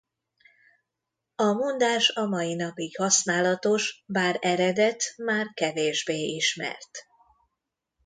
[1.35, 6.97] A mondás a mai napig használatos bár eredet már kevésbé ismert.